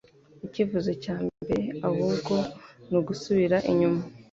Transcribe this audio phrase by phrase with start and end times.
[0.45, 1.57] icyifuzo cya bamwe
[1.87, 2.35] ahubwo
[2.89, 4.01] nugusubira inyuma